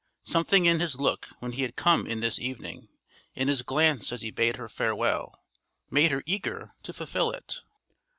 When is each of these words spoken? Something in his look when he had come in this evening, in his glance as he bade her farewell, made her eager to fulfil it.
Something 0.23 0.65
in 0.65 0.79
his 0.79 0.99
look 0.99 1.25
when 1.37 1.51
he 1.51 1.61
had 1.61 1.75
come 1.75 2.07
in 2.07 2.21
this 2.21 2.39
evening, 2.39 2.89
in 3.35 3.47
his 3.47 3.61
glance 3.61 4.11
as 4.11 4.23
he 4.23 4.31
bade 4.31 4.55
her 4.55 4.67
farewell, 4.67 5.43
made 5.91 6.09
her 6.09 6.23
eager 6.25 6.71
to 6.81 6.91
fulfil 6.91 7.29
it. 7.31 7.57